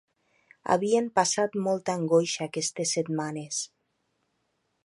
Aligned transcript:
Havien 0.75 1.09
passat 1.19 1.59
molta 1.69 1.97
angoixa 1.99 2.43
aquestes 2.47 2.97
setmanes. 2.99 3.63